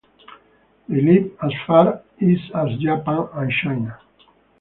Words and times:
They 0.89 0.99
live 0.99 1.31
as 1.43 1.51
far 1.67 2.01
east 2.19 2.49
as 2.55 2.75
Japan 2.79 3.29
and 3.35 3.51
China. 3.51 3.99